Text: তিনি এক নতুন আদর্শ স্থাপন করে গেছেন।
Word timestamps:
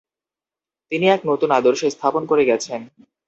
তিনি 0.91 1.05
এক 1.09 1.21
নতুন 1.25 1.49
আদর্শ 1.59 1.81
স্থাপন 1.85 2.23
করে 2.25 2.43
গেছেন। 2.45 2.81